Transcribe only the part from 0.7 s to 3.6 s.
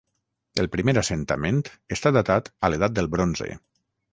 primer assentament està datat a l'Edat del Bronze.